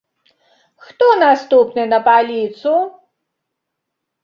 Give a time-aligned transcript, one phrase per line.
[0.85, 2.75] Хто наступны на паліцу?